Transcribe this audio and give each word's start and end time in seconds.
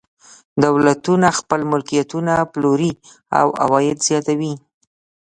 دولتونه 0.63 1.27
خپل 1.39 1.59
ملکیتونه 1.71 2.33
پلوري 2.51 2.91
او 3.39 3.47
عواید 3.63 3.97
زیاتوي. 4.07 4.53